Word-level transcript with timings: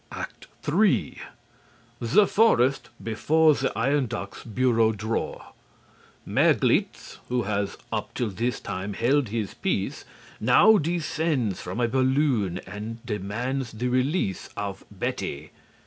ACT 0.11 0.47
3 0.63 1.19
The 1.99 2.25
Forest 2.25 2.89
Before 3.03 3.53
the 3.53 3.71
Iron 3.77 4.07
Duck's 4.07 4.43
Bureau 4.43 4.91
Drawer. 4.91 5.53
Merglitz, 6.27 7.19
who 7.29 7.43
has 7.43 7.77
up 7.93 8.11
till 8.15 8.29
this 8.31 8.59
time 8.59 8.93
held 8.95 9.27
his 9.29 9.53
peace, 9.53 10.03
now 10.39 10.79
descends 10.79 11.61
from 11.61 11.79
a 11.79 11.87
balloon 11.87 12.57
and 12.65 13.05
demands 13.05 13.73
the 13.73 13.89
release 13.89 14.49
of 14.57 14.83
Betty. 14.89 15.51